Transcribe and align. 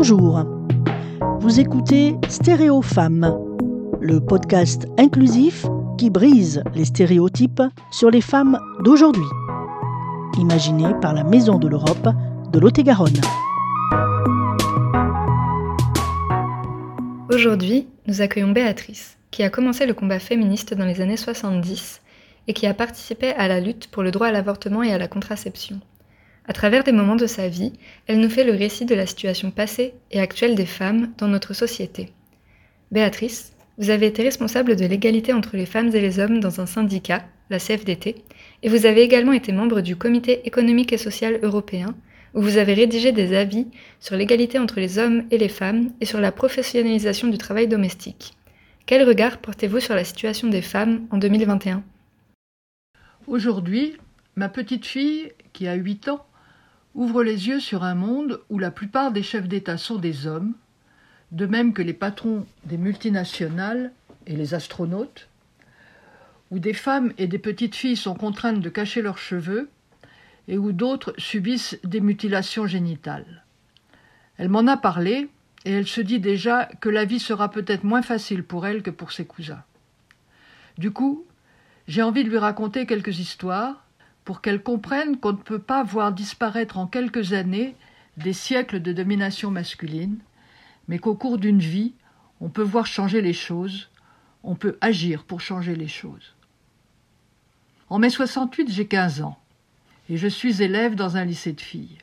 Bonjour. 0.00 0.44
Vous 1.40 1.58
écoutez 1.58 2.14
Stéréo 2.28 2.82
Femmes, 2.82 3.36
le 4.00 4.20
podcast 4.20 4.86
inclusif 4.96 5.66
qui 5.98 6.08
brise 6.08 6.62
les 6.76 6.84
stéréotypes 6.84 7.62
sur 7.90 8.08
les 8.08 8.20
femmes 8.20 8.60
d'aujourd'hui. 8.84 9.26
Imaginé 10.38 10.84
par 11.02 11.14
la 11.14 11.24
Maison 11.24 11.58
de 11.58 11.66
l'Europe 11.66 12.10
de 12.52 12.58
Lot-et-Garonne. 12.60 13.20
Aujourd'hui, 17.34 17.88
nous 18.06 18.20
accueillons 18.20 18.52
Béatrice, 18.52 19.18
qui 19.32 19.42
a 19.42 19.50
commencé 19.50 19.84
le 19.84 19.94
combat 19.94 20.20
féministe 20.20 20.74
dans 20.74 20.86
les 20.86 21.00
années 21.00 21.16
70 21.16 22.02
et 22.46 22.52
qui 22.52 22.68
a 22.68 22.74
participé 22.74 23.32
à 23.32 23.48
la 23.48 23.58
lutte 23.58 23.88
pour 23.88 24.04
le 24.04 24.12
droit 24.12 24.28
à 24.28 24.32
l'avortement 24.32 24.84
et 24.84 24.92
à 24.92 24.98
la 24.98 25.08
contraception. 25.08 25.80
À 26.48 26.54
travers 26.54 26.82
des 26.82 26.92
moments 26.92 27.14
de 27.14 27.26
sa 27.26 27.46
vie, 27.46 27.74
elle 28.06 28.20
nous 28.20 28.30
fait 28.30 28.42
le 28.42 28.54
récit 28.54 28.86
de 28.86 28.94
la 28.94 29.04
situation 29.04 29.50
passée 29.50 29.92
et 30.10 30.18
actuelle 30.18 30.54
des 30.54 30.64
femmes 30.64 31.12
dans 31.18 31.28
notre 31.28 31.52
société. 31.52 32.08
Béatrice, 32.90 33.52
vous 33.76 33.90
avez 33.90 34.06
été 34.06 34.22
responsable 34.22 34.74
de 34.74 34.86
l'égalité 34.86 35.34
entre 35.34 35.58
les 35.58 35.66
femmes 35.66 35.94
et 35.94 36.00
les 36.00 36.18
hommes 36.18 36.40
dans 36.40 36.62
un 36.62 36.66
syndicat, 36.66 37.22
la 37.50 37.58
CFDT, 37.58 38.24
et 38.62 38.68
vous 38.70 38.86
avez 38.86 39.02
également 39.02 39.34
été 39.34 39.52
membre 39.52 39.82
du 39.82 39.94
Comité 39.94 40.40
économique 40.46 40.94
et 40.94 40.96
social 40.96 41.38
européen, 41.42 41.94
où 42.32 42.40
vous 42.40 42.56
avez 42.56 42.72
rédigé 42.72 43.12
des 43.12 43.36
avis 43.36 43.66
sur 44.00 44.16
l'égalité 44.16 44.58
entre 44.58 44.80
les 44.80 44.98
hommes 44.98 45.24
et 45.30 45.36
les 45.36 45.50
femmes 45.50 45.90
et 46.00 46.06
sur 46.06 46.18
la 46.18 46.32
professionnalisation 46.32 47.28
du 47.28 47.36
travail 47.36 47.68
domestique. 47.68 48.32
Quel 48.86 49.06
regard 49.06 49.36
portez-vous 49.36 49.80
sur 49.80 49.94
la 49.94 50.04
situation 50.04 50.48
des 50.48 50.62
femmes 50.62 51.06
en 51.10 51.18
2021 51.18 51.84
Aujourd'hui, 53.26 53.98
ma 54.34 54.48
petite 54.48 54.86
fille, 54.86 55.30
qui 55.52 55.68
a 55.68 55.74
8 55.74 56.08
ans, 56.08 56.24
ouvre 56.98 57.22
les 57.22 57.46
yeux 57.46 57.60
sur 57.60 57.84
un 57.84 57.94
monde 57.94 58.40
où 58.50 58.58
la 58.58 58.72
plupart 58.72 59.12
des 59.12 59.22
chefs 59.22 59.46
d'État 59.46 59.78
sont 59.78 59.98
des 59.98 60.26
hommes, 60.26 60.54
de 61.30 61.46
même 61.46 61.72
que 61.72 61.80
les 61.80 61.92
patrons 61.92 62.44
des 62.64 62.76
multinationales 62.76 63.92
et 64.26 64.34
les 64.34 64.52
astronautes, 64.52 65.28
où 66.50 66.58
des 66.58 66.72
femmes 66.72 67.12
et 67.16 67.28
des 67.28 67.38
petites 67.38 67.76
filles 67.76 67.96
sont 67.96 68.16
contraintes 68.16 68.60
de 68.60 68.68
cacher 68.68 69.00
leurs 69.00 69.18
cheveux 69.18 69.70
et 70.48 70.58
où 70.58 70.72
d'autres 70.72 71.14
subissent 71.18 71.78
des 71.84 72.00
mutilations 72.00 72.66
génitales. 72.66 73.44
Elle 74.36 74.48
m'en 74.48 74.66
a 74.66 74.76
parlé 74.76 75.28
et 75.64 75.70
elle 75.70 75.86
se 75.86 76.00
dit 76.00 76.18
déjà 76.18 76.64
que 76.80 76.88
la 76.88 77.04
vie 77.04 77.20
sera 77.20 77.48
peut-être 77.48 77.84
moins 77.84 78.02
facile 78.02 78.42
pour 78.42 78.66
elle 78.66 78.82
que 78.82 78.90
pour 78.90 79.12
ses 79.12 79.24
cousins. 79.24 79.62
Du 80.78 80.90
coup, 80.90 81.24
j'ai 81.86 82.02
envie 82.02 82.24
de 82.24 82.30
lui 82.30 82.38
raconter 82.38 82.86
quelques 82.86 83.20
histoires 83.20 83.84
pour 84.28 84.42
qu'elle 84.42 84.62
comprenne 84.62 85.16
qu'on 85.16 85.32
ne 85.32 85.38
peut 85.38 85.58
pas 85.58 85.82
voir 85.82 86.12
disparaître 86.12 86.76
en 86.76 86.86
quelques 86.86 87.32
années 87.32 87.74
des 88.18 88.34
siècles 88.34 88.82
de 88.82 88.92
domination 88.92 89.50
masculine, 89.50 90.18
mais 90.86 90.98
qu'au 90.98 91.14
cours 91.14 91.38
d'une 91.38 91.60
vie, 91.60 91.94
on 92.42 92.50
peut 92.50 92.60
voir 92.60 92.84
changer 92.84 93.22
les 93.22 93.32
choses, 93.32 93.88
on 94.42 94.54
peut 94.54 94.76
agir 94.82 95.24
pour 95.24 95.40
changer 95.40 95.74
les 95.74 95.88
choses. 95.88 96.34
En 97.88 97.98
mai 97.98 98.10
68, 98.10 98.70
j'ai 98.70 98.86
15 98.86 99.22
ans 99.22 99.38
et 100.10 100.18
je 100.18 100.28
suis 100.28 100.62
élève 100.62 100.94
dans 100.94 101.16
un 101.16 101.24
lycée 101.24 101.54
de 101.54 101.62
filles. 101.62 101.96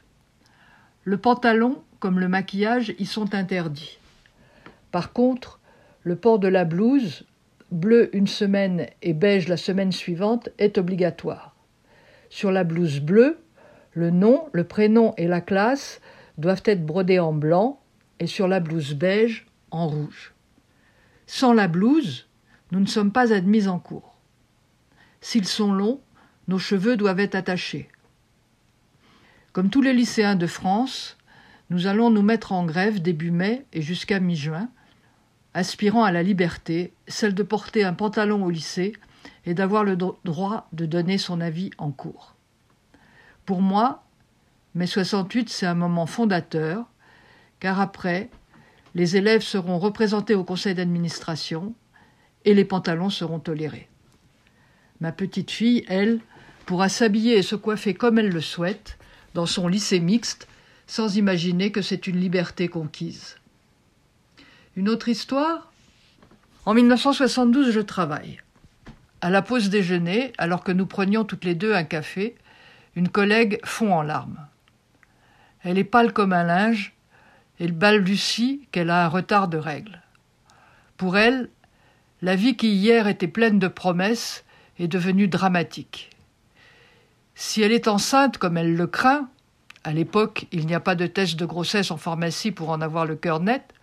Le 1.03 1.19
pantalon, 1.19 1.83
comme 1.99 2.19
le 2.19 2.27
maquillage, 2.27 2.95
y 2.97 3.05
sont 3.05 3.35
interdits. 3.35 3.99
Par 4.91 5.13
contre, 5.13 5.59
le 6.01 6.15
port 6.15 6.39
de 6.39 6.47
la 6.47 6.65
blouse, 6.65 7.23
bleu 7.69 8.09
une 8.15 8.25
semaine 8.25 8.87
et 9.03 9.13
beige 9.13 9.47
la 9.47 9.57
semaine 9.57 9.91
suivante, 9.91 10.49
est 10.57 10.79
obligatoire. 10.79 11.54
Sur 12.35 12.51
la 12.51 12.65
blouse 12.65 12.99
bleue, 12.99 13.37
le 13.93 14.09
nom, 14.09 14.49
le 14.51 14.65
prénom 14.65 15.13
et 15.15 15.25
la 15.25 15.39
classe 15.39 16.01
doivent 16.37 16.63
être 16.65 16.85
brodés 16.85 17.17
en 17.17 17.31
blanc 17.31 17.79
et 18.19 18.27
sur 18.27 18.49
la 18.49 18.59
blouse 18.59 18.93
beige 18.93 19.47
en 19.71 19.87
rouge. 19.87 20.33
Sans 21.27 21.53
la 21.53 21.69
blouse, 21.69 22.27
nous 22.73 22.81
ne 22.81 22.87
sommes 22.87 23.13
pas 23.13 23.31
admis 23.31 23.69
en 23.69 23.79
cours. 23.79 24.17
S'ils 25.21 25.47
sont 25.47 25.71
longs, 25.71 26.01
nos 26.49 26.59
cheveux 26.59 26.97
doivent 26.97 27.21
être 27.21 27.35
attachés. 27.35 27.87
Comme 29.53 29.69
tous 29.69 29.81
les 29.81 29.93
lycéens 29.93 30.35
de 30.35 30.45
France, 30.45 31.15
nous 31.69 31.87
allons 31.87 32.09
nous 32.09 32.21
mettre 32.21 32.51
en 32.51 32.65
grève 32.65 33.01
début 33.01 33.31
mai 33.31 33.65
et 33.71 33.81
jusqu'à 33.81 34.19
mi-juin, 34.19 34.67
aspirant 35.53 36.03
à 36.03 36.11
la 36.11 36.21
liberté, 36.21 36.91
celle 37.07 37.33
de 37.33 37.43
porter 37.43 37.85
un 37.85 37.93
pantalon 37.93 38.43
au 38.43 38.49
lycée 38.49 38.91
et 39.45 39.53
d'avoir 39.53 39.83
le 39.83 39.95
droit 39.95 40.67
de 40.73 40.85
donner 40.85 41.17
son 41.17 41.41
avis 41.41 41.71
en 41.77 41.91
cours. 41.91 42.35
Pour 43.45 43.61
moi, 43.61 44.03
mai 44.73 44.87
68, 44.87 45.49
c'est 45.49 45.65
un 45.65 45.75
moment 45.75 46.07
fondateur, 46.07 46.85
car 47.59 47.79
après, 47.79 48.29
les 48.95 49.17
élèves 49.17 49.41
seront 49.41 49.77
représentés 49.77 50.35
au 50.35 50.43
conseil 50.43 50.73
d'administration 50.73 51.73
et 52.45 52.53
les 52.53 52.65
pantalons 52.65 53.09
seront 53.09 53.39
tolérés. 53.39 53.89
Ma 54.99 55.11
petite 55.11 55.51
fille, 55.51 55.85
elle, 55.87 56.21
pourra 56.65 56.89
s'habiller 56.89 57.37
et 57.37 57.43
se 57.43 57.55
coiffer 57.55 57.93
comme 57.93 58.17
elle 58.17 58.29
le 58.29 58.41
souhaite 58.41 58.97
dans 59.33 59.45
son 59.45 59.67
lycée 59.67 59.99
mixte 59.99 60.47
sans 60.87 61.17
imaginer 61.17 61.71
que 61.71 61.81
c'est 61.81 62.07
une 62.07 62.19
liberté 62.19 62.67
conquise. 62.67 63.37
Une 64.75 64.89
autre 64.89 65.09
histoire? 65.09 65.71
En 66.65 66.73
1972, 66.73 67.71
je 67.71 67.79
travaille. 67.79 68.41
À 69.25 69.31
la 69.31 69.41
pause 69.41 69.71
déjeuner, 69.71 70.33
alors 70.37 70.63
que 70.63 70.71
nous 70.71 70.85
prenions 70.85 71.23
toutes 71.23 71.45
les 71.45 71.55
deux 71.55 71.73
un 71.73 71.83
café, 71.83 72.35
une 72.95 73.09
collègue 73.09 73.59
fond 73.63 73.91
en 73.91 74.03
larmes. 74.03 74.37
Elle 75.63 75.79
est 75.79 75.83
pâle 75.83 76.13
comme 76.13 76.31
un 76.31 76.43
linge, 76.43 76.93
et 77.59 77.67
balbutie 77.71 78.67
qu'elle 78.71 78.91
a 78.91 79.03
un 79.03 79.07
retard 79.07 79.47
de 79.47 79.57
règles. 79.57 80.03
Pour 80.95 81.17
elle, 81.17 81.49
la 82.21 82.35
vie 82.35 82.55
qui 82.55 82.67
hier 82.67 83.07
était 83.07 83.27
pleine 83.27 83.57
de 83.57 83.67
promesses 83.67 84.45
est 84.77 84.87
devenue 84.87 85.27
dramatique. 85.27 86.11
Si 87.33 87.63
elle 87.63 87.71
est 87.71 87.87
enceinte 87.87 88.37
comme 88.37 88.57
elle 88.57 88.75
le 88.75 88.85
craint, 88.85 89.27
à 89.83 89.91
l'époque 89.91 90.45
il 90.51 90.67
n'y 90.67 90.75
a 90.75 90.79
pas 90.79 90.93
de 90.93 91.07
test 91.07 91.35
de 91.35 91.47
grossesse 91.47 91.89
en 91.89 91.97
pharmacie 91.97 92.51
pour 92.51 92.69
en 92.69 92.79
avoir 92.79 93.07
le 93.07 93.15
cœur 93.15 93.39
net, 93.39 93.73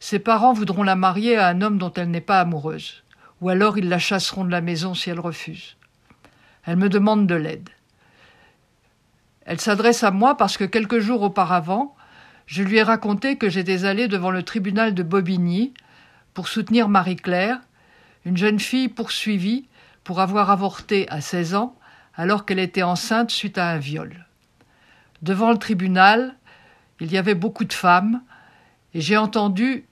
ses 0.00 0.20
parents 0.20 0.54
voudront 0.54 0.84
la 0.84 0.96
marier 0.96 1.36
à 1.36 1.48
un 1.48 1.60
homme 1.60 1.76
dont 1.76 1.92
elle 1.92 2.10
n'est 2.10 2.22
pas 2.22 2.40
amoureuse 2.40 3.03
ou 3.44 3.50
alors 3.50 3.76
ils 3.76 3.90
la 3.90 3.98
chasseront 3.98 4.46
de 4.46 4.50
la 4.50 4.62
maison 4.62 4.94
si 4.94 5.10
elle 5.10 5.20
refuse. 5.20 5.76
Elle 6.64 6.78
me 6.78 6.88
demande 6.88 7.26
de 7.26 7.34
l'aide. 7.34 7.68
Elle 9.44 9.60
s'adresse 9.60 10.02
à 10.02 10.10
moi 10.10 10.38
parce 10.38 10.56
que 10.56 10.64
quelques 10.64 11.00
jours 11.00 11.20
auparavant, 11.20 11.94
je 12.46 12.62
lui 12.62 12.78
ai 12.78 12.82
raconté 12.82 13.36
que 13.36 13.50
j'étais 13.50 13.84
allé 13.84 14.08
devant 14.08 14.30
le 14.30 14.44
tribunal 14.44 14.94
de 14.94 15.02
Bobigny 15.02 15.74
pour 16.32 16.48
soutenir 16.48 16.88
Marie-Claire, 16.88 17.60
une 18.24 18.38
jeune 18.38 18.58
fille 18.58 18.88
poursuivie 18.88 19.68
pour 20.04 20.22
avoir 20.22 20.50
avorté 20.50 21.06
à 21.10 21.20
16 21.20 21.54
ans 21.54 21.76
alors 22.14 22.46
qu'elle 22.46 22.58
était 22.58 22.82
enceinte 22.82 23.30
suite 23.30 23.58
à 23.58 23.68
un 23.68 23.76
viol. 23.76 24.24
Devant 25.20 25.52
le 25.52 25.58
tribunal, 25.58 26.34
il 26.98 27.12
y 27.12 27.18
avait 27.18 27.34
beaucoup 27.34 27.66
de 27.66 27.74
femmes, 27.74 28.22
et 28.94 29.02
j'ai 29.02 29.18
entendu 29.18 29.84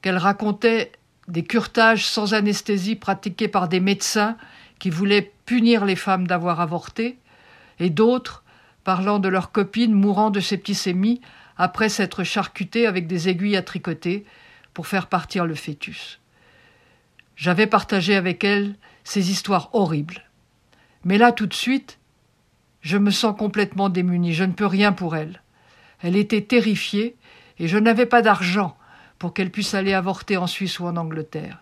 qu'elle 0.00 0.16
racontait 0.16 0.92
des 1.28 1.44
curetages 1.44 2.06
sans 2.06 2.34
anesthésie 2.34 2.96
pratiqués 2.96 3.48
par 3.48 3.68
des 3.68 3.80
médecins 3.80 4.36
qui 4.78 4.90
voulaient 4.90 5.32
punir 5.44 5.84
les 5.84 5.96
femmes 5.96 6.26
d'avoir 6.26 6.60
avorté, 6.60 7.18
et 7.78 7.90
d'autres 7.90 8.42
parlant 8.82 9.18
de 9.18 9.28
leurs 9.28 9.52
copines 9.52 9.92
mourant 9.92 10.30
de 10.30 10.40
septicémie 10.40 11.20
après 11.56 11.88
s'être 11.88 12.24
charcutées 12.24 12.86
avec 12.86 13.06
des 13.06 13.28
aiguilles 13.28 13.56
à 13.56 13.62
tricoter 13.62 14.24
pour 14.72 14.86
faire 14.86 15.08
partir 15.08 15.44
le 15.44 15.54
fœtus. 15.54 16.20
J'avais 17.36 17.66
partagé 17.66 18.16
avec 18.16 18.42
elles 18.44 18.74
ces 19.04 19.30
histoires 19.30 19.70
horribles. 19.74 20.24
Mais 21.04 21.18
là, 21.18 21.32
tout 21.32 21.46
de 21.46 21.54
suite, 21.54 21.98
je 22.80 22.96
me 22.96 23.10
sens 23.10 23.36
complètement 23.36 23.88
démunie, 23.88 24.32
je 24.32 24.44
ne 24.44 24.52
peux 24.52 24.66
rien 24.66 24.92
pour 24.92 25.16
elle. 25.16 25.42
Elle 26.00 26.16
était 26.16 26.42
terrifiée, 26.42 27.16
et 27.58 27.68
je 27.68 27.78
n'avais 27.78 28.06
pas 28.06 28.22
d'argent 28.22 28.76
pour 29.18 29.34
qu'elle 29.34 29.50
puisse 29.50 29.74
aller 29.74 29.94
avorter 29.94 30.36
en 30.36 30.46
Suisse 30.46 30.78
ou 30.80 30.86
en 30.86 30.96
Angleterre. 30.96 31.58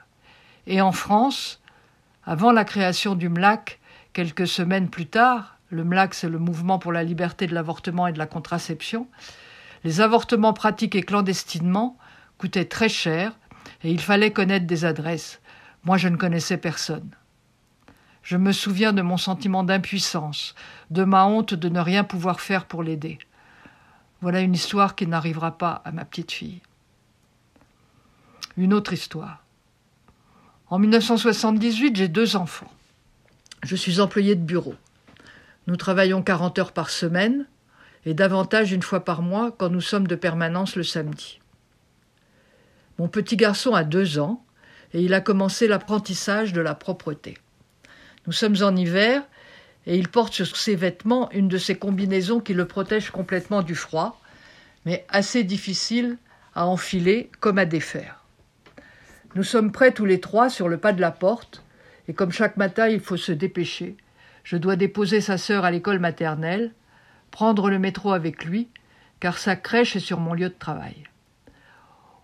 Et 0.67 0.81
en 0.81 0.93
France, 0.93 1.61
avant 2.25 2.53
la 2.53 2.65
création 2.65 3.15
du 3.15 3.29
MLAC, 3.29 3.79
quelques 4.13 4.47
semaines 4.47 4.91
plus 4.91 5.07
tard, 5.07 5.59
le 5.71 5.85
MLAC 5.85 6.15
c'est 6.15 6.29
le 6.29 6.39
mouvement 6.39 6.79
pour 6.79 6.93
la 6.93 7.05
liberté 7.05 7.47
de 7.47 7.55
l'avortement 7.55 8.07
et 8.07 8.13
de 8.13 8.19
la 8.19 8.27
contraception, 8.27 9.09
les 9.85 10.01
avortements 10.01 10.53
pratiqués 10.53 11.03
clandestinement 11.03 11.97
coûtaient 12.39 12.65
très 12.65 12.89
cher 12.89 13.33
et 13.83 13.91
il 13.91 14.01
fallait 14.01 14.33
connaître 14.33 14.67
des 14.67 14.85
adresses. 14.85 15.41
Moi 15.85 15.97
je 15.97 16.09
ne 16.09 16.17
connaissais 16.17 16.57
personne. 16.57 17.11
Je 18.23 18.37
me 18.37 18.51
souviens 18.51 18.93
de 18.93 19.03
mon 19.03 19.17
sentiment 19.17 19.63
d'impuissance, 19.63 20.57
de 20.91 21.05
ma 21.05 21.27
honte 21.27 21.55
de 21.55 21.69
ne 21.69 21.79
rien 21.79 22.03
pouvoir 22.03 22.41
faire 22.41 22.65
pour 22.65 22.83
l'aider. 22.83 23.19
Voilà 24.21 24.41
une 24.41 24.55
histoire 24.55 24.97
qui 24.97 25.07
n'arrivera 25.07 25.57
pas 25.57 25.83
à 25.85 25.93
ma 25.93 26.05
petite 26.05 26.33
fille 26.33 26.61
une 28.57 28.73
autre 28.73 28.93
histoire. 28.93 29.45
En 30.69 30.79
1978, 30.79 31.97
j'ai 31.97 32.09
deux 32.09 32.37
enfants. 32.37 32.73
Je 33.63 33.77
suis 33.77 34.01
employé 34.01 34.35
de 34.35 34.43
bureau. 34.43 34.75
Nous 35.67 35.77
travaillons 35.77 36.23
40 36.23 36.59
heures 36.59 36.73
par 36.73 36.91
semaine 36.91 37.47
et 38.05 38.15
davantage 38.15 38.73
une 38.73 38.83
fois 38.83 39.05
par 39.05 39.23
mois 39.23 39.51
quand 39.51 39.69
nous 39.69 39.81
sommes 39.81 40.07
de 40.07 40.15
permanence 40.15 40.77
le 40.77 40.83
samedi. 40.83 41.41
Mon 42.99 43.09
petit 43.09 43.37
garçon 43.37 43.75
a 43.75 43.85
deux 43.85 44.19
ans 44.19 44.45
et 44.95 45.03
il 45.03 45.13
a 45.13 45.21
commencé 45.21 45.69
l'apprentissage 45.69 46.53
de 46.53 46.61
la 46.61 46.75
propreté. 46.75 47.37
Nous 48.27 48.33
sommes 48.33 48.57
en 48.63 48.75
hiver 48.75 49.23
et 49.87 49.97
il 49.99 50.09
porte 50.09 50.33
sur 50.33 50.57
ses 50.57 50.77
vêtements 50.77 51.31
une 51.33 51.49
de 51.49 51.59
ces 51.59 51.77
combinaisons 51.77 52.41
qui 52.41 52.55
le 52.55 52.67
protègent 52.67 53.11
complètement 53.11 53.63
du 53.63 53.75
froid, 53.75 54.21
mais 54.85 55.05
assez 55.09 55.45
difficile 55.45 56.17
à 56.55 56.67
enfiler 56.67 57.31
comme 57.41 57.59
à 57.59 57.67
défaire. 57.67 58.16
Nous 59.37 59.43
sommes 59.43 59.71
prêts 59.71 59.93
tous 59.93 60.07
les 60.07 60.19
trois 60.19 60.49
sur 60.49 60.67
le 60.67 60.79
pas 60.79 60.95
de 60.95 61.01
la 61.03 61.11
porte, 61.11 61.63
et 62.09 62.15
comme 62.15 62.33
chaque 62.33 62.57
matin 62.57 62.89
il 62.89 63.01
faut 63.01 63.19
se 63.19 63.33
dépêcher, 63.33 63.95
je 64.45 64.57
dois 64.57 64.77
déposer 64.77 65.21
sa 65.21 65.37
sœur 65.37 65.67
à 65.67 65.71
l'école 65.71 65.99
maternelle, 65.99 66.73
prendre 67.31 67.69
le 67.69 67.79
métro 67.79 68.13
avec 68.13 68.47
lui, 68.47 68.71
car 69.21 69.37
sa 69.37 69.55
crèche 69.55 69.95
est 69.95 70.01
sur 70.01 70.21
mon 70.21 70.33
lieu 70.33 70.49
de 70.49 70.55
travail. 70.59 71.05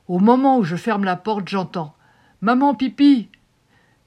Au 0.08 0.20
moment 0.20 0.56
où 0.56 0.64
je 0.64 0.74
ferme 0.74 1.04
la 1.04 1.16
porte, 1.16 1.48
j'entends 1.48 1.94
Maman 2.40 2.74
pipi 2.74 3.28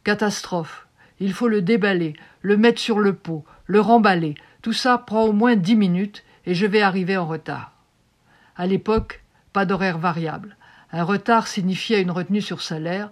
Catastrophe. 0.04 0.88
Il 1.20 1.32
faut 1.32 1.48
le 1.48 1.62
déballer, 1.62 2.16
le 2.42 2.58
mettre 2.58 2.82
sur 2.82 2.98
le 2.98 3.14
pot, 3.14 3.46
le 3.68 3.82
remballer. 3.82 4.34
Tout 4.64 4.74
ça 4.74 4.98
prend 4.98 5.26
au 5.26 5.32
moins 5.32 5.56
dix 5.56 5.76
minutes 5.76 6.24
et 6.48 6.56
je 6.56 6.66
vais 6.66 6.82
arriver 6.82 7.18
en 7.18 7.28
retard. 7.28 7.74
À 8.56 8.66
l'époque, 8.66 9.24
pas 9.54 9.68
d'horaire 9.68 10.00
variable. 10.00 10.58
Un 10.92 11.04
retard 11.04 11.48
signifiait 11.48 12.02
une 12.02 12.12
retenue 12.12 12.42
sur 12.42 12.62
salaire, 12.62 13.12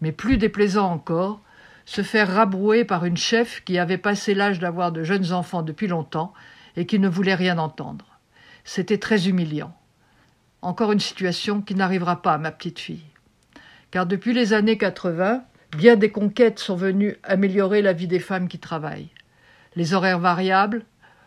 mais 0.00 0.12
plus 0.12 0.36
déplaisant 0.36 0.90
encore, 0.90 1.40
se 1.84 2.02
faire 2.02 2.32
rabrouer 2.32 2.84
par 2.84 3.04
une 3.04 3.16
chef 3.16 3.62
qui 3.64 3.78
avait 3.78 3.98
passé 3.98 4.34
l'âge 4.34 4.58
d'avoir 4.58 4.92
de 4.92 5.02
jeunes 5.02 5.32
enfants 5.32 5.62
depuis 5.62 5.88
longtemps 5.88 6.32
et 6.76 6.86
qui 6.86 6.98
ne 6.98 7.08
voulait 7.08 7.34
rien 7.34 7.58
entendre. 7.58 8.06
C'était 8.64 8.98
très 8.98 9.28
humiliant. 9.28 9.74
Encore 10.62 10.92
une 10.92 11.00
situation 11.00 11.62
qui 11.62 11.74
n'arrivera 11.74 12.22
pas 12.22 12.34
à 12.34 12.38
ma 12.38 12.52
petite 12.52 12.78
fille. 12.78 13.04
Car 13.90 14.06
depuis 14.06 14.32
les 14.32 14.52
années 14.52 14.78
80, 14.78 15.42
bien 15.76 15.96
des 15.96 16.10
conquêtes 16.10 16.58
sont 16.58 16.76
venues 16.76 17.16
améliorer 17.22 17.82
la 17.82 17.92
vie 17.92 18.06
des 18.06 18.20
femmes 18.20 18.48
qui 18.48 18.58
travaillent. 18.58 19.10
Les 19.74 19.94
horaires 19.94 20.18
variables, 20.18 20.84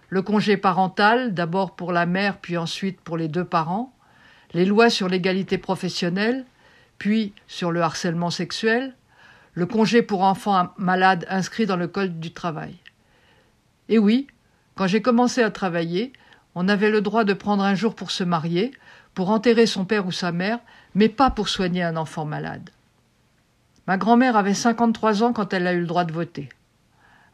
le 0.10 0.22
congé 0.22 0.58
parental, 0.58 1.34
d'abord 1.34 1.76
pour 1.76 1.92
la 1.92 2.06
mère 2.06 2.38
puis 2.38 2.58
ensuite 2.58 3.02
pour 3.02 3.18
les 3.18 3.28
deux 3.28 3.46
parents, 3.46 3.93
les 4.54 4.66
lois 4.66 4.90
sur 4.90 5.08
l'égalité 5.08 5.58
professionnelle, 5.58 6.46
puis 6.98 7.34
sur 7.48 7.72
le 7.72 7.82
harcèlement 7.82 8.30
sexuel, 8.30 8.96
le 9.54 9.66
congé 9.66 10.02
pour 10.02 10.24
enfants 10.24 10.70
malades 10.78 11.26
inscrit 11.30 11.66
dans 11.66 11.76
le 11.76 11.88
Code 11.88 12.20
du 12.20 12.34
travail. 12.34 12.76
Et 13.90 14.00
oui, 14.00 14.28
quand 14.76 14.88
j'ai 14.88 15.02
commencé 15.02 15.42
à 15.44 15.52
travailler, 15.52 16.14
on 16.56 16.68
avait 16.68 16.90
le 16.90 17.02
droit 17.02 17.24
de 17.24 17.34
prendre 17.34 17.64
un 17.64 17.76
jour 17.76 17.96
pour 17.96 18.12
se 18.12 18.24
marier, 18.24 18.72
pour 19.14 19.30
enterrer 19.30 19.66
son 19.66 19.86
père 19.86 20.08
ou 20.08 20.12
sa 20.12 20.32
mère, 20.32 20.60
mais 20.96 21.10
pas 21.10 21.30
pour 21.30 21.50
soigner 21.50 21.84
un 21.84 21.98
enfant 21.98 22.26
malade. 22.26 22.70
Ma 23.88 23.98
grand-mère 23.98 24.38
avait 24.38 24.54
53 24.54 25.24
ans 25.24 25.34
quand 25.34 25.54
elle 25.54 25.68
a 25.68 25.74
eu 25.74 25.82
le 25.82 25.88
droit 25.88 26.06
de 26.06 26.14
voter. 26.14 26.50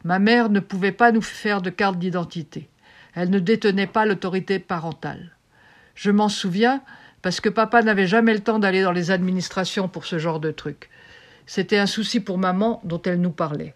Ma 0.04 0.18
mère 0.18 0.50
ne 0.50 0.60
pouvait 0.60 0.92
pas 0.92 1.12
nous 1.12 1.22
faire 1.22 1.62
de 1.62 1.70
carte 1.70 1.98
d'identité. 1.98 2.68
Elle 3.14 3.30
ne 3.30 3.38
détenait 3.38 3.86
pas 3.86 4.06
l'autorité 4.06 4.58
parentale. 4.58 5.36
Je 5.94 6.10
m'en 6.10 6.28
souviens 6.28 6.82
parce 7.22 7.40
que 7.40 7.48
papa 7.48 7.82
n'avait 7.82 8.06
jamais 8.06 8.34
le 8.34 8.40
temps 8.40 8.58
d'aller 8.58 8.82
dans 8.82 8.92
les 8.92 9.10
administrations 9.10 9.88
pour 9.88 10.06
ce 10.06 10.18
genre 10.18 10.40
de 10.40 10.50
truc. 10.50 10.88
C'était 11.46 11.78
un 11.78 11.86
souci 11.86 12.20
pour 12.20 12.38
maman 12.38 12.80
dont 12.84 13.02
elle 13.02 13.20
nous 13.20 13.30
parlait. 13.30 13.74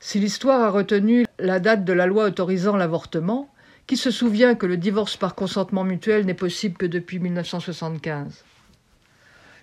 Si 0.00 0.20
l'histoire 0.20 0.62
a 0.62 0.70
retenu 0.70 1.26
la 1.38 1.60
date 1.60 1.84
de 1.84 1.92
la 1.92 2.06
loi 2.06 2.24
autorisant 2.24 2.76
l'avortement, 2.76 3.50
qui 3.86 3.96
se 3.96 4.10
souvient 4.10 4.54
que 4.54 4.66
le 4.66 4.76
divorce 4.76 5.16
par 5.16 5.34
consentement 5.34 5.82
mutuel 5.82 6.26
n'est 6.26 6.34
possible 6.34 6.76
que 6.76 6.86
depuis 6.86 7.18
1975 7.18 8.44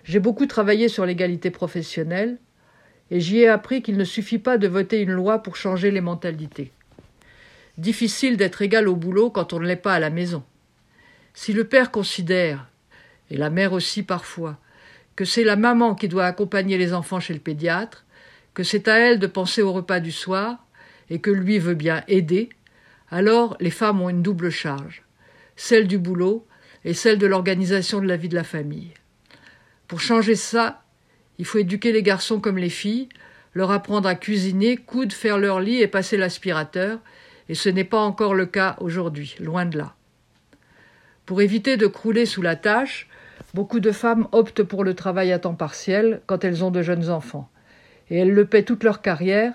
J'ai 0.04 0.18
beaucoup 0.18 0.46
travaillé 0.46 0.88
sur 0.88 1.06
l'égalité 1.06 1.50
professionnelle 1.50 2.38
et 3.12 3.20
j'y 3.20 3.38
ai 3.38 3.48
appris 3.48 3.82
qu'il 3.82 3.96
ne 3.96 4.04
suffit 4.04 4.40
pas 4.40 4.58
de 4.58 4.66
voter 4.66 5.00
une 5.00 5.12
loi 5.12 5.44
pour 5.44 5.54
changer 5.54 5.92
les 5.92 6.00
mentalités. 6.00 6.72
Difficile 7.78 8.36
d'être 8.36 8.62
égal 8.62 8.88
au 8.88 8.96
boulot 8.96 9.30
quand 9.30 9.52
on 9.52 9.60
ne 9.60 9.66
l'est 9.66 9.76
pas 9.76 9.94
à 9.94 10.00
la 10.00 10.10
maison. 10.10 10.42
Si 11.36 11.52
le 11.52 11.64
père 11.64 11.90
considère, 11.90 12.66
et 13.30 13.36
la 13.36 13.50
mère 13.50 13.74
aussi 13.74 14.02
parfois, 14.02 14.56
que 15.16 15.26
c'est 15.26 15.44
la 15.44 15.56
maman 15.56 15.94
qui 15.94 16.08
doit 16.08 16.24
accompagner 16.24 16.78
les 16.78 16.94
enfants 16.94 17.20
chez 17.20 17.34
le 17.34 17.40
pédiatre, 17.40 18.06
que 18.54 18.62
c'est 18.62 18.88
à 18.88 18.98
elle 18.98 19.18
de 19.18 19.26
penser 19.26 19.60
au 19.60 19.70
repas 19.70 20.00
du 20.00 20.12
soir, 20.12 20.66
et 21.10 21.20
que 21.20 21.30
lui 21.30 21.58
veut 21.58 21.74
bien 21.74 22.02
aider, 22.08 22.48
alors 23.10 23.54
les 23.60 23.70
femmes 23.70 24.00
ont 24.00 24.08
une 24.08 24.22
double 24.22 24.48
charge, 24.48 25.02
celle 25.56 25.86
du 25.86 25.98
boulot 25.98 26.46
et 26.86 26.94
celle 26.94 27.18
de 27.18 27.26
l'organisation 27.26 28.00
de 28.00 28.08
la 28.08 28.16
vie 28.16 28.30
de 28.30 28.34
la 28.34 28.42
famille. 28.42 28.94
Pour 29.88 30.00
changer 30.00 30.36
ça, 30.36 30.84
il 31.38 31.44
faut 31.44 31.58
éduquer 31.58 31.92
les 31.92 32.02
garçons 32.02 32.40
comme 32.40 32.58
les 32.58 32.70
filles, 32.70 33.10
leur 33.52 33.72
apprendre 33.72 34.08
à 34.08 34.14
cuisiner, 34.14 34.78
coudre, 34.78 35.14
faire 35.14 35.36
leur 35.36 35.60
lit 35.60 35.82
et 35.82 35.86
passer 35.86 36.16
l'aspirateur, 36.16 36.98
et 37.50 37.54
ce 37.54 37.68
n'est 37.68 37.84
pas 37.84 38.00
encore 38.00 38.34
le 38.34 38.46
cas 38.46 38.76
aujourd'hui, 38.80 39.36
loin 39.38 39.66
de 39.66 39.76
là. 39.76 39.95
Pour 41.26 41.42
éviter 41.42 41.76
de 41.76 41.88
crouler 41.88 42.24
sous 42.24 42.40
la 42.40 42.54
tâche, 42.54 43.08
beaucoup 43.52 43.80
de 43.80 43.90
femmes 43.90 44.28
optent 44.30 44.62
pour 44.62 44.84
le 44.84 44.94
travail 44.94 45.32
à 45.32 45.40
temps 45.40 45.56
partiel 45.56 46.22
quand 46.26 46.44
elles 46.44 46.62
ont 46.62 46.70
de 46.70 46.82
jeunes 46.82 47.10
enfants, 47.10 47.50
et 48.10 48.18
elles 48.18 48.32
le 48.32 48.44
paient 48.46 48.62
toute 48.62 48.84
leur 48.84 49.02
carrière 49.02 49.52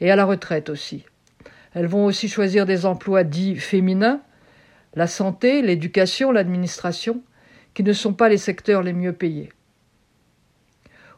et 0.00 0.10
à 0.10 0.16
la 0.16 0.26
retraite 0.26 0.68
aussi. 0.68 1.06
Elles 1.72 1.86
vont 1.86 2.04
aussi 2.04 2.28
choisir 2.28 2.66
des 2.66 2.84
emplois 2.84 3.24
dits 3.24 3.56
féminins, 3.56 4.20
la 4.94 5.06
santé, 5.06 5.62
l'éducation, 5.62 6.30
l'administration, 6.30 7.22
qui 7.72 7.82
ne 7.82 7.94
sont 7.94 8.12
pas 8.12 8.28
les 8.28 8.36
secteurs 8.36 8.82
les 8.82 8.92
mieux 8.92 9.14
payés. 9.14 9.48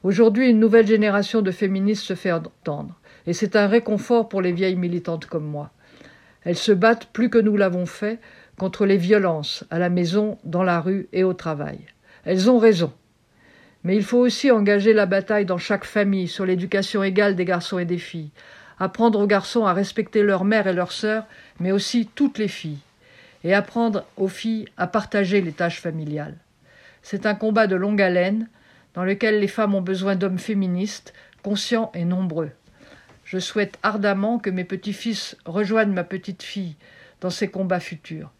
Aujourd'hui, 0.05 0.49
une 0.49 0.61
nouvelle 0.61 0.87
génération 0.87 1.43
de 1.43 1.51
féministes 1.51 2.05
se 2.05 2.15
fait 2.15 2.31
entendre, 2.31 3.01
et 3.27 3.33
c'est 3.33 3.57
un 3.57 3.67
réconfort 3.67 4.29
pour 4.29 4.41
les 4.41 4.53
vieilles 4.53 4.77
militantes 4.77 5.27
comme 5.27 5.47
moi. 5.47 5.73
Elles 6.45 6.57
se 6.57 6.71
battent 6.71 7.07
plus 7.07 7.29
que 7.29 7.39
nous 7.39 7.57
l'avons 7.57 7.87
fait 7.87 8.21
contre 8.59 8.87
les 8.87 8.97
violences 8.97 9.65
à 9.71 9.79
la 9.79 9.91
maison, 9.91 10.39
dans 10.45 10.63
la 10.63 10.81
rue 10.81 11.09
et 11.13 11.25
au 11.25 11.35
travail. 11.35 11.79
Elles 12.25 12.51
ont 12.51 12.59
raison. 12.59 12.93
Mais 13.85 13.97
il 13.97 14.03
faut 14.03 14.19
aussi 14.19 14.51
engager 14.51 14.93
la 14.93 15.07
bataille 15.07 15.45
dans 15.45 15.59
chaque 15.59 15.85
famille 15.85 16.29
sur 16.29 16.45
l'éducation 16.45 17.03
égale 17.03 17.37
des 17.37 17.45
garçons 17.45 17.79
et 17.79 17.85
des 17.85 17.99
filles, 17.99 18.31
apprendre 18.79 19.21
aux 19.21 19.27
garçons 19.27 19.65
à 19.65 19.73
respecter 19.73 20.23
leur 20.23 20.45
mère 20.45 20.67
et 20.67 20.73
leur 20.73 20.93
sœur, 20.93 21.25
mais 21.61 21.73
aussi 21.73 22.09
toutes 22.15 22.39
les 22.39 22.49
filles, 22.49 22.81
et 23.45 23.55
apprendre 23.55 24.05
aux 24.17 24.29
filles 24.29 24.67
à 24.77 24.87
partager 24.87 25.41
les 25.41 25.53
tâches 25.53 25.81
familiales. 25.81 26.37
C'est 27.03 27.27
un 27.27 27.35
combat 27.35 27.69
de 27.69 27.77
longue 27.77 28.03
haleine, 28.03 28.49
dans 28.95 29.05
lequel 29.05 29.39
les 29.39 29.49
femmes 29.49 29.75
ont 29.75 29.83
besoin 29.83 30.17
d'hommes 30.17 30.39
féministes, 30.39 31.13
conscients 31.43 31.93
et 31.95 32.05
nombreux. 32.05 32.51
Je 33.25 33.39
souhaite 33.39 33.79
ardemment 33.83 34.39
que 34.39 34.51
mes 34.51 34.65
petits-fils 34.65 35.37
rejoignent 35.45 35.93
ma 35.93 36.05
petite-fille 36.05 36.75
dans 37.21 37.31
ces 37.31 37.49
combats 37.49 37.81
futurs, 37.81 38.33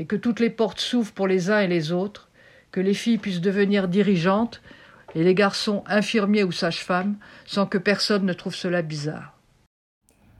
et 0.00 0.06
que 0.06 0.16
toutes 0.16 0.40
les 0.40 0.48
portes 0.48 0.80
s'ouvrent 0.80 1.12
pour 1.12 1.28
les 1.28 1.50
uns 1.50 1.60
et 1.60 1.68
les 1.68 1.92
autres, 1.92 2.30
que 2.72 2.80
les 2.80 2.94
filles 2.94 3.18
puissent 3.18 3.42
devenir 3.42 3.86
dirigeantes, 3.86 4.62
et 5.14 5.22
les 5.22 5.34
garçons 5.34 5.84
infirmiers 5.86 6.42
ou 6.42 6.52
sages-femmes, 6.52 7.16
sans 7.44 7.66
que 7.66 7.76
personne 7.76 8.24
ne 8.24 8.32
trouve 8.32 8.54
cela 8.54 8.80
bizarre. 8.80 9.38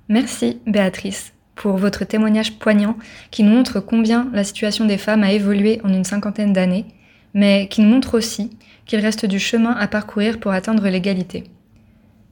Merci, 0.09 0.61
Béatrice, 0.67 1.35
pour 1.57 1.77
votre 1.77 2.07
témoignage 2.07 2.59
poignant 2.59 2.97
qui 3.31 3.43
nous 3.43 3.53
montre 3.53 3.81
combien 3.81 4.31
la 4.33 4.45
situation 4.45 4.87
des 4.87 4.97
femmes 4.97 5.25
a 5.25 5.33
évolué 5.33 5.79
en 5.85 5.93
une 5.93 6.05
cinquantaine 6.05 6.55
d'années, 6.55 6.87
mais 7.35 7.69
qui 7.69 7.83
nous 7.83 7.91
montre 7.91 8.17
aussi 8.17 8.57
qu'il 8.87 9.01
reste 9.01 9.27
du 9.27 9.39
chemin 9.39 9.73
à 9.73 9.89
parcourir 9.89 10.41
pour 10.41 10.53
atteindre 10.53 10.89
l'égalité. 10.89 11.45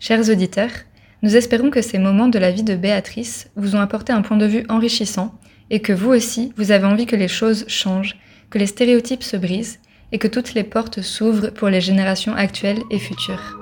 Chers 0.01 0.31
auditeurs, 0.31 0.73
nous 1.21 1.37
espérons 1.37 1.69
que 1.69 1.83
ces 1.83 1.99
moments 1.99 2.29
de 2.29 2.39
la 2.39 2.53
vie 2.53 2.63
de 2.63 2.75
Béatrice 2.75 3.51
vous 3.55 3.77
ont 3.77 3.81
apporté 3.81 4.15
un 4.15 4.23
point 4.23 4.39
de 4.39 4.47
vue 4.47 4.65
enrichissant 4.71 5.39
et 5.71 5.81
que 5.81 5.93
vous 5.93 6.11
aussi, 6.11 6.53
vous 6.57 6.71
avez 6.71 6.87
envie 6.87 7.07
que 7.07 7.17
les 7.17 7.29
choses 7.29 7.65
changent, 7.69 8.17
que 8.51 8.59
les 8.59 8.67
stéréotypes 8.67 9.23
se 9.23 9.37
brisent 9.37 9.79
et 10.13 10.19
que 10.19 10.29
toutes 10.29 10.55
les 10.55 10.65
portes 10.65 11.03
s'ouvrent 11.03 11.51
pour 11.51 11.69
les 11.69 11.81
générations 11.81 12.35
actuelles 12.35 12.83
et 12.91 12.99
futures. 12.99 13.59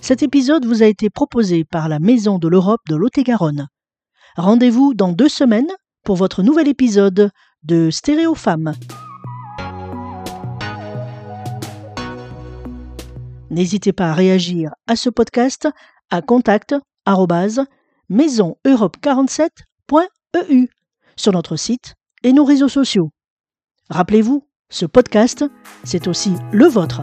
Cet 0.00 0.22
épisode 0.22 0.64
vous 0.64 0.84
a 0.84 0.86
été 0.86 1.10
proposé 1.10 1.64
par 1.64 1.88
la 1.88 1.98
Maison 1.98 2.38
de 2.38 2.46
l'Europe 2.46 2.82
de 2.88 2.94
Lot-et-Garonne. 2.94 3.66
Rendez-vous 4.36 4.94
dans 4.94 5.12
deux 5.12 5.28
semaines 5.28 5.70
pour 6.04 6.14
votre 6.14 6.44
nouvel 6.44 6.68
épisode 6.68 7.30
de 7.64 7.90
Stéréo 7.90 8.36
Femmes. 8.36 8.74
N'hésitez 13.50 13.92
pas 13.92 14.10
à 14.10 14.14
réagir 14.14 14.72
à 14.86 14.96
ce 14.96 15.10
podcast 15.10 15.68
à 16.10 16.22
contact 16.22 16.74
maisoneurope47.eu 18.10 20.68
sur 21.16 21.32
notre 21.32 21.56
site 21.56 21.94
et 22.22 22.32
nos 22.32 22.44
réseaux 22.44 22.68
sociaux. 22.68 23.10
Rappelez-vous, 23.90 24.46
ce 24.68 24.86
podcast, 24.86 25.44
c'est 25.84 26.08
aussi 26.08 26.32
le 26.52 26.66
vôtre. 26.66 27.00